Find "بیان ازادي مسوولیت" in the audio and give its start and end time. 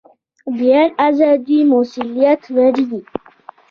0.57-2.41